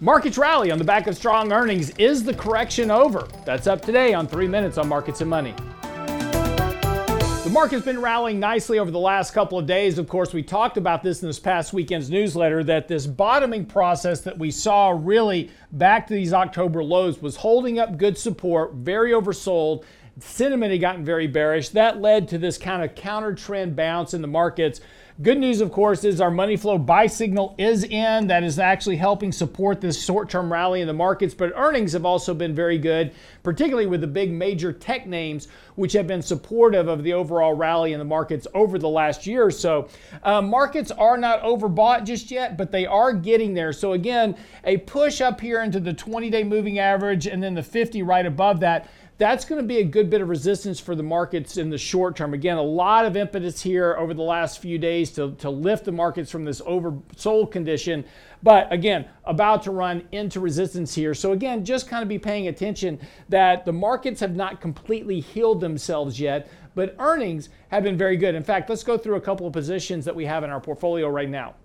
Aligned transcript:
Markets 0.00 0.38
rally 0.38 0.70
on 0.70 0.78
the 0.78 0.84
back 0.84 1.08
of 1.08 1.16
strong 1.16 1.52
earnings. 1.52 1.90
Is 1.98 2.22
the 2.22 2.32
correction 2.32 2.88
over? 2.88 3.26
That's 3.44 3.66
up 3.66 3.82
today 3.82 4.14
on 4.14 4.28
3 4.28 4.46
Minutes 4.46 4.78
on 4.78 4.86
Markets 4.86 5.22
and 5.22 5.28
Money. 5.28 5.52
The 5.82 7.50
market's 7.50 7.84
been 7.84 8.00
rallying 8.00 8.38
nicely 8.38 8.78
over 8.78 8.92
the 8.92 8.98
last 9.00 9.32
couple 9.32 9.58
of 9.58 9.66
days. 9.66 9.98
Of 9.98 10.06
course, 10.06 10.32
we 10.32 10.44
talked 10.44 10.76
about 10.76 11.02
this 11.02 11.20
in 11.22 11.28
this 11.28 11.40
past 11.40 11.72
weekend's 11.72 12.10
newsletter 12.10 12.62
that 12.62 12.86
this 12.86 13.08
bottoming 13.08 13.66
process 13.66 14.20
that 14.20 14.38
we 14.38 14.52
saw 14.52 14.90
really 14.90 15.50
back 15.72 16.06
to 16.06 16.14
these 16.14 16.32
October 16.32 16.84
lows 16.84 17.20
was 17.20 17.34
holding 17.34 17.80
up 17.80 17.98
good 17.98 18.16
support, 18.16 18.74
very 18.74 19.10
oversold. 19.10 19.82
Sentiment 20.20 20.72
had 20.72 20.80
gotten 20.80 21.04
very 21.04 21.26
bearish. 21.26 21.68
That 21.70 22.00
led 22.00 22.28
to 22.28 22.38
this 22.38 22.58
kind 22.58 22.82
of 22.82 22.94
counter 22.94 23.34
trend 23.34 23.76
bounce 23.76 24.14
in 24.14 24.22
the 24.22 24.28
markets. 24.28 24.80
Good 25.20 25.38
news, 25.38 25.60
of 25.60 25.72
course, 25.72 26.04
is 26.04 26.20
our 26.20 26.30
money 26.30 26.56
flow 26.56 26.78
buy 26.78 27.08
signal 27.08 27.56
is 27.58 27.82
in. 27.82 28.28
That 28.28 28.44
is 28.44 28.60
actually 28.60 28.96
helping 28.96 29.32
support 29.32 29.80
this 29.80 30.00
short 30.00 30.30
term 30.30 30.52
rally 30.52 30.80
in 30.80 30.86
the 30.86 30.92
markets. 30.92 31.34
But 31.34 31.52
earnings 31.56 31.92
have 31.92 32.06
also 32.06 32.34
been 32.34 32.54
very 32.54 32.78
good, 32.78 33.12
particularly 33.42 33.88
with 33.88 34.00
the 34.00 34.06
big 34.06 34.30
major 34.30 34.72
tech 34.72 35.08
names, 35.08 35.48
which 35.74 35.92
have 35.94 36.06
been 36.06 36.22
supportive 36.22 36.86
of 36.86 37.02
the 37.02 37.14
overall 37.14 37.54
rally 37.54 37.92
in 37.92 37.98
the 37.98 38.04
markets 38.04 38.46
over 38.54 38.78
the 38.78 38.88
last 38.88 39.26
year 39.26 39.44
or 39.44 39.50
so. 39.50 39.88
Uh, 40.22 40.40
markets 40.40 40.92
are 40.92 41.18
not 41.18 41.42
overbought 41.42 42.04
just 42.04 42.30
yet, 42.30 42.56
but 42.56 42.70
they 42.70 42.86
are 42.86 43.12
getting 43.12 43.54
there. 43.54 43.72
So, 43.72 43.94
again, 43.94 44.36
a 44.62 44.76
push 44.76 45.20
up 45.20 45.40
here 45.40 45.62
into 45.62 45.80
the 45.80 45.92
20 45.92 46.30
day 46.30 46.44
moving 46.44 46.78
average 46.78 47.26
and 47.26 47.42
then 47.42 47.54
the 47.54 47.62
50 47.62 48.02
right 48.04 48.26
above 48.26 48.60
that 48.60 48.88
that's 49.18 49.44
going 49.44 49.60
to 49.60 49.66
be 49.66 49.78
a 49.78 49.84
good 49.84 50.08
bit 50.08 50.20
of 50.20 50.28
resistance 50.28 50.78
for 50.78 50.94
the 50.94 51.02
markets 51.02 51.56
in 51.56 51.70
the 51.70 51.76
short 51.76 52.16
term. 52.16 52.34
Again, 52.34 52.56
a 52.56 52.62
lot 52.62 53.04
of 53.04 53.16
impetus 53.16 53.60
here 53.60 53.96
over 53.98 54.14
the 54.14 54.22
last 54.22 54.60
few 54.60 54.78
days 54.78 55.10
to, 55.12 55.32
to 55.36 55.50
lift 55.50 55.84
the 55.84 55.92
markets 55.92 56.30
from 56.30 56.44
this 56.44 56.60
oversold 56.60 57.50
condition. 57.50 58.04
But 58.44 58.72
again, 58.72 59.06
about 59.24 59.64
to 59.64 59.72
run 59.72 60.06
into 60.12 60.38
resistance 60.38 60.94
here. 60.94 61.14
So 61.14 61.32
again, 61.32 61.64
just 61.64 61.88
kind 61.88 62.04
of 62.04 62.08
be 62.08 62.20
paying 62.20 62.46
attention 62.46 63.00
that 63.28 63.64
the 63.64 63.72
markets 63.72 64.20
have 64.20 64.36
not 64.36 64.60
completely 64.60 65.18
healed 65.18 65.60
themselves 65.60 66.20
yet, 66.20 66.48
but 66.76 66.94
earnings 67.00 67.48
have 67.68 67.82
been 67.82 67.98
very 67.98 68.16
good. 68.16 68.36
In 68.36 68.44
fact, 68.44 68.70
let's 68.70 68.84
go 68.84 68.96
through 68.96 69.16
a 69.16 69.20
couple 69.20 69.48
of 69.48 69.52
positions 69.52 70.04
that 70.04 70.14
we 70.14 70.26
have 70.26 70.44
in 70.44 70.50
our 70.50 70.60
portfolio 70.60 71.08
right 71.08 71.28
now. 71.28 71.56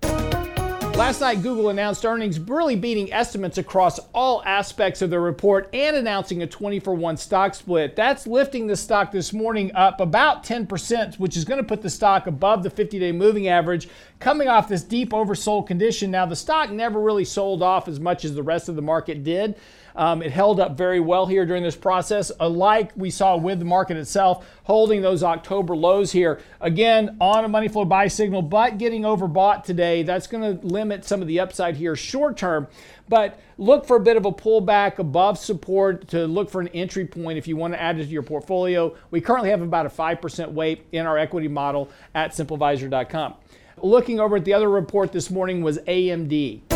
Last 0.96 1.22
night, 1.22 1.42
Google 1.42 1.70
announced 1.70 2.06
earnings, 2.06 2.40
really 2.40 2.76
beating 2.76 3.12
estimates 3.12 3.58
across 3.58 3.98
all 4.14 4.44
aspects 4.46 5.02
of 5.02 5.10
their 5.10 5.22
report 5.22 5.68
and 5.74 5.96
announcing 5.96 6.44
a 6.44 6.48
20 6.48 6.80
for 6.80 6.94
1 6.94 7.18
stock 7.18 7.56
split. 7.56 7.96
That's 7.96 8.28
lifting 8.28 8.68
the 8.68 8.78
stock 8.78 9.12
this 9.12 9.34
morning 9.34 9.72
up 9.74 10.00
about 10.00 10.44
10%, 10.44 11.18
which 11.18 11.36
is 11.36 11.46
going 11.46 11.58
to 11.58 11.68
put 11.68 11.82
the 11.82 11.90
stock 11.90 12.28
above 12.28 12.62
the 12.62 12.70
50 12.70 13.00
day 13.00 13.12
moving 13.12 13.48
average, 13.48 13.90
coming 14.20 14.48
off 14.48 14.70
this 14.70 14.84
deep 14.84 15.10
oversold 15.10 15.66
condition. 15.66 16.12
Now, 16.12 16.28
the 16.28 16.36
stock 16.36 16.70
never 16.70 17.00
really 17.00 17.26
sold 17.26 17.64
off 17.64 17.88
as 17.88 18.00
much 18.00 18.24
as 18.24 18.36
the 18.36 18.44
rest 18.44 18.70
of 18.70 18.76
the 18.76 18.84
market 18.84 19.24
did. 19.24 19.56
Um, 19.96 20.22
it 20.22 20.32
held 20.32 20.60
up 20.60 20.78
very 20.78 21.00
well 21.00 21.26
here 21.26 21.46
during 21.46 21.64
this 21.64 21.76
process, 21.76 22.32
alike 22.40 22.92
we 22.96 23.10
saw 23.10 23.38
with 23.38 23.60
the 23.60 23.66
market 23.66 23.98
itself, 23.98 24.48
holding 24.64 25.02
those 25.02 25.24
October 25.24 25.76
lows 25.76 26.12
here. 26.12 26.40
Again, 26.62 27.18
on 27.22 27.46
a 27.46 27.48
money 27.48 27.68
flow 27.68 27.86
buy 27.86 28.08
signal, 28.08 28.42
but 28.42 28.78
getting 28.78 29.04
overbought 29.04 29.64
today. 29.64 30.04
That's 30.04 30.28
going 30.28 30.60
to 30.60 30.66
limit 30.84 31.06
some 31.06 31.22
of 31.22 31.28
the 31.28 31.40
upside 31.40 31.78
here 31.78 31.96
short 31.96 32.38
term. 32.38 32.68
But 33.08 33.40
look 33.58 33.86
for 33.86 33.96
a 33.96 34.00
bit 34.00 34.18
of 34.18 34.26
a 34.26 34.32
pullback 34.32 35.00
above 35.00 35.38
support 35.38 36.10
to 36.10 36.28
look 36.28 36.50
for 36.50 36.62
an 36.62 36.68
entry 36.70 37.06
point 37.06 37.38
if 37.38 37.48
you 37.48 37.56
want 37.56 37.74
to 37.74 37.82
add 37.82 38.00
it 38.00 38.06
to 38.06 38.10
your 38.10 38.24
portfolio. 38.24 38.96
We 39.12 39.22
currently 39.22 39.50
have 39.50 39.62
about 39.62 39.86
a 39.86 39.90
5% 39.90 40.52
weight 40.52 40.86
in 40.92 41.06
our 41.06 41.18
equity 41.18 41.48
model 41.48 41.90
at 42.14 42.32
simplevisor.com. 42.32 43.36
Looking 43.82 44.20
over 44.20 44.38
at 44.38 44.46
the 44.46 44.54
other 44.54 44.70
report 44.70 45.12
this 45.12 45.30
morning 45.30 45.62
was 45.62 45.78
AMD. 45.80 46.73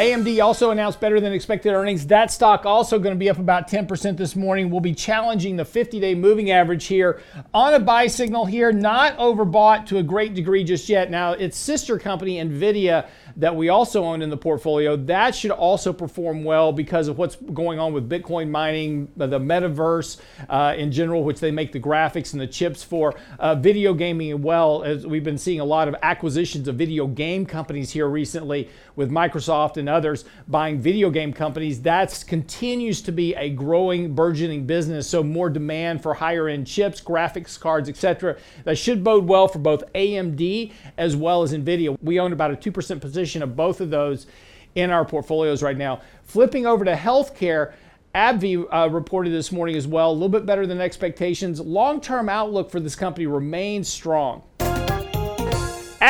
AMD 0.00 0.42
also 0.42 0.70
announced 0.70 0.98
better 0.98 1.20
than 1.20 1.34
expected 1.34 1.74
earnings. 1.74 2.06
That 2.06 2.30
stock 2.30 2.64
also 2.64 2.98
going 2.98 3.14
to 3.14 3.18
be 3.18 3.28
up 3.28 3.38
about 3.38 3.68
10% 3.68 4.16
this 4.16 4.34
morning. 4.34 4.70
We'll 4.70 4.80
be 4.80 4.94
challenging 4.94 5.56
the 5.56 5.64
50 5.66 6.00
day 6.00 6.14
moving 6.14 6.50
average 6.50 6.86
here 6.86 7.20
on 7.52 7.74
a 7.74 7.78
buy 7.78 8.06
signal 8.06 8.46
here, 8.46 8.72
not 8.72 9.18
overbought 9.18 9.84
to 9.88 9.98
a 9.98 10.02
great 10.02 10.32
degree 10.32 10.64
just 10.64 10.88
yet. 10.88 11.10
Now, 11.10 11.32
its 11.32 11.58
sister 11.58 11.98
company, 11.98 12.36
NVIDIA, 12.42 13.08
that 13.40 13.56
we 13.56 13.70
also 13.70 14.04
own 14.04 14.20
in 14.20 14.28
the 14.28 14.36
portfolio, 14.36 14.96
that 14.96 15.34
should 15.34 15.50
also 15.50 15.92
perform 15.92 16.44
well 16.44 16.72
because 16.72 17.08
of 17.08 17.16
what's 17.16 17.36
going 17.36 17.78
on 17.78 17.94
with 17.94 18.08
Bitcoin 18.08 18.50
mining, 18.50 19.10
the 19.16 19.40
metaverse 19.40 20.20
uh, 20.50 20.74
in 20.76 20.92
general, 20.92 21.24
which 21.24 21.40
they 21.40 21.50
make 21.50 21.72
the 21.72 21.80
graphics 21.80 22.32
and 22.32 22.40
the 22.40 22.46
chips 22.46 22.84
for, 22.84 23.14
uh, 23.38 23.54
video 23.54 23.94
gaming 23.94 24.30
as 24.32 24.38
well. 24.38 24.82
As 24.82 25.06
we've 25.06 25.24
been 25.24 25.38
seeing 25.38 25.58
a 25.58 25.64
lot 25.64 25.88
of 25.88 25.96
acquisitions 26.02 26.68
of 26.68 26.76
video 26.76 27.06
game 27.06 27.46
companies 27.46 27.90
here 27.90 28.08
recently 28.08 28.68
with 28.94 29.10
Microsoft 29.10 29.78
and 29.78 29.88
others 29.88 30.26
buying 30.46 30.78
video 30.78 31.08
game 31.08 31.32
companies. 31.32 31.80
That 31.82 32.22
continues 32.26 33.00
to 33.02 33.12
be 33.12 33.34
a 33.36 33.48
growing, 33.48 34.14
burgeoning 34.14 34.66
business. 34.66 35.08
So 35.08 35.22
more 35.22 35.48
demand 35.48 36.02
for 36.02 36.12
higher 36.12 36.48
end 36.48 36.66
chips, 36.66 37.00
graphics 37.00 37.58
cards, 37.58 37.88
etc. 37.88 38.36
That 38.64 38.76
should 38.76 39.02
bode 39.02 39.26
well 39.26 39.48
for 39.48 39.60
both 39.60 39.90
AMD 39.94 40.72
as 40.98 41.16
well 41.16 41.42
as 41.42 41.54
NVIDIA. 41.54 41.96
We 42.02 42.20
own 42.20 42.34
about 42.34 42.50
a 42.50 42.56
2% 42.56 43.00
position 43.00 43.29
of 43.36 43.56
both 43.56 43.80
of 43.80 43.90
those 43.90 44.26
in 44.74 44.90
our 44.90 45.04
portfolios 45.04 45.62
right 45.62 45.76
now. 45.76 46.00
Flipping 46.24 46.66
over 46.66 46.84
to 46.84 46.94
healthcare, 46.94 47.72
AbbVie 48.14 48.66
uh, 48.72 48.88
reported 48.90 49.30
this 49.30 49.52
morning 49.52 49.76
as 49.76 49.86
well, 49.86 50.10
a 50.10 50.12
little 50.12 50.28
bit 50.28 50.46
better 50.46 50.66
than 50.66 50.80
expectations. 50.80 51.60
Long 51.60 52.00
term 52.00 52.28
outlook 52.28 52.70
for 52.70 52.80
this 52.80 52.96
company 52.96 53.26
remains 53.26 53.88
strong. 53.88 54.42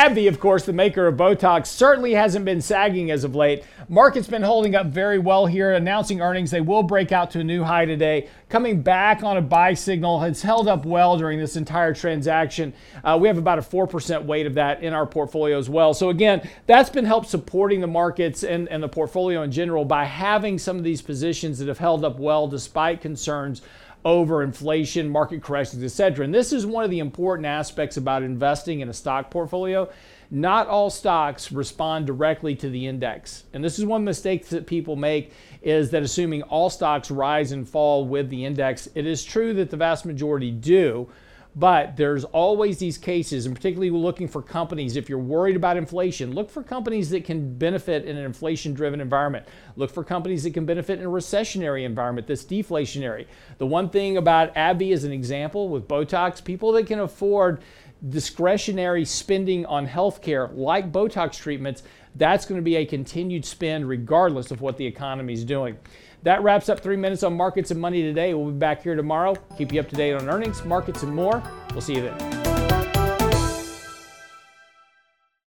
AbbVie, 0.01 0.29
of 0.29 0.41
course, 0.41 0.65
the 0.65 0.73
maker 0.73 1.07
of 1.07 1.17
Botox, 1.17 1.67
certainly 1.67 2.15
hasn't 2.15 2.47
been 2.47 2.63
sagging 2.63 3.11
as 3.11 3.23
of 3.23 3.35
late. 3.35 3.65
Market's 3.87 4.29
been 4.29 4.41
holding 4.41 4.75
up 4.75 4.87
very 4.87 5.19
well 5.19 5.45
here, 5.45 5.75
announcing 5.75 6.23
earnings. 6.23 6.51
They 6.51 6.63
will 6.63 6.83
break 6.83 7.13
out 7.13 7.31
to 7.33 7.41
a 7.41 7.45
new 7.45 7.65
high 7.65 7.85
today. 7.85 8.31
Coming 8.49 8.81
back 8.81 9.23
on 9.23 9.37
a 9.37 9.43
buy 9.43 9.75
signal, 9.75 10.21
has 10.21 10.41
held 10.41 10.69
up 10.69 10.87
well 10.87 11.19
during 11.19 11.39
this 11.39 11.55
entire 11.55 11.93
transaction. 11.93 12.73
Uh, 13.05 13.19
we 13.21 13.29
have 13.29 13.37
about 13.37 13.59
a 13.59 13.63
4% 13.63 14.25
weight 14.25 14.47
of 14.47 14.55
that 14.55 14.83
in 14.83 14.95
our 14.95 15.05
portfolio 15.05 15.59
as 15.59 15.69
well. 15.69 15.93
So, 15.93 16.09
again, 16.09 16.49
that's 16.65 16.89
been 16.89 17.05
helped 17.05 17.29
supporting 17.29 17.83
the 17.83 17.87
markets 17.87 18.43
and, 18.43 18.71
and 18.71 18.83
the 18.83 18.89
portfolio 18.89 19.43
in 19.43 19.53
general 19.53 19.85
by 19.85 20.07
having 20.07 20.59
some 20.59 20.79
of 20.79 20.83
these 20.83 21.03
positions 21.03 21.59
that 21.59 21.69
have 21.69 21.77
held 21.77 22.07
up 22.07 22.19
well 22.19 22.49
despite 22.49 23.03
concerns 23.03 23.61
over 24.05 24.43
inflation, 24.43 25.09
market 25.09 25.43
corrections, 25.43 25.83
etc. 25.83 26.25
And 26.25 26.35
this 26.35 26.53
is 26.53 26.65
one 26.65 26.85
of 26.85 26.91
the 26.91 26.99
important 27.01 27.47
aspects 27.47 27.97
about 27.97 28.23
investing 28.23 28.81
in 28.81 28.89
a 28.89 28.95
stock 28.95 29.31
portfolio. 29.31 29.91
Not 30.31 30.69
all 30.69 30.91
stocks 30.91 31.51
respond 31.51 32.07
directly 32.07 32.55
to 32.57 32.71
the 32.71 32.87
index. 32.87 33.45
And 33.53 33.65
this 33.65 33.79
is 33.79 33.85
one 33.85 34.05
mistake 34.05 34.47
that 34.49 34.67
people 34.67 34.95
make 34.95 35.33
is 35.61 35.91
that 35.91 36.03
assuming 36.03 36.43
all 36.45 36.71
stocks 36.71 37.11
rise 37.11 37.53
and 37.53 37.69
fall 37.69 38.07
with 38.07 38.31
the 38.31 38.45
index. 38.45 38.89
It 38.95 39.07
is 39.07 39.25
true 39.25 39.53
that 39.55 39.71
the 39.71 39.77
vast 39.77 40.07
majority 40.07 40.53
do, 40.53 41.09
but 41.57 41.97
there's 41.97 42.25
always 42.25 42.79
these 42.79 42.97
cases, 42.97 43.47
and 43.47 43.55
particularly 43.55 43.91
looking 43.91 44.29
for 44.29 44.41
companies, 44.41 44.97
if 44.97 45.09
you're 45.09 45.19
worried 45.19 45.57
about 45.57 45.77
inflation, 45.77 46.33
look 46.33 46.49
for 46.49 46.63
companies 46.63 47.11
that 47.11 47.25
can 47.25 47.59
benefit 47.59 48.05
in 48.05 48.17
an 48.17 48.25
inflation 48.25 48.73
driven 48.73 49.01
environment. 49.01 49.47
Look 49.77 49.91
for 49.91 50.05
companies 50.05 50.45
that 50.45 50.55
can 50.55 50.65
benefit 50.65 51.01
in 51.01 51.07
a 51.07 51.11
recessionary 51.11 51.85
environment 51.85 52.29
that's 52.29 52.45
deflationary. 52.45 53.27
The 53.59 53.67
one 53.67 53.89
thing 53.89 54.17
about 54.17 54.55
AbbVie 54.55 54.93
as 54.93 55.05
an 55.05 55.13
example 55.13 55.69
with 55.69 55.89
Botox, 55.89 56.43
people 56.43 56.73
that 56.73 56.87
can 56.87 57.01
afford 57.01 57.63
discretionary 58.09 59.05
spending 59.05 59.67
on 59.67 59.87
healthcare 59.87 60.57
like 60.57 60.93
Botox 60.93 61.37
treatments, 61.37 61.83
that's 62.15 62.47
going 62.47 62.59
to 62.59 62.65
be 62.65 62.77
a 62.77 62.87
continued 62.87 63.45
spend 63.45 63.89
regardless 63.89 64.51
of 64.51 64.61
what 64.61 64.77
the 64.77 64.87
economy 64.87 65.33
is 65.33 65.45
doing. 65.45 65.79
That 66.23 66.43
wraps 66.43 66.69
up 66.69 66.81
three 66.81 66.97
minutes 66.97 67.23
on 67.23 67.35
markets 67.35 67.71
and 67.71 67.81
money 67.81 68.03
today. 68.03 68.35
We'll 68.35 68.51
be 68.51 68.59
back 68.59 68.83
here 68.83 68.95
tomorrow. 68.95 69.35
Keep 69.57 69.73
you 69.73 69.81
up 69.81 69.89
to 69.89 69.97
date 69.97 70.15
on 70.15 70.29
earnings, 70.29 70.65
markets, 70.65 71.03
and 71.03 71.15
more. 71.15 71.43
We'll 71.73 71.81
see 71.81 71.95
you 71.95 72.03
then. 72.03 72.40